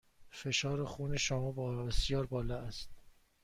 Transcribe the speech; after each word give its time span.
فشار 0.29 0.85
خون 0.85 1.17
شما 1.17 1.51
بسیار 1.85 2.25
بالا 2.25 2.57
است. 2.61 2.89